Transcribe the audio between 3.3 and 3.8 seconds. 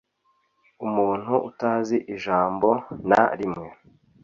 rimwe